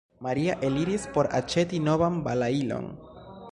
Maria 0.27 0.55
eliris 0.69 1.05
por 1.17 1.29
aĉeti 1.41 1.83
novan 1.89 2.19
balailon. 2.29 2.91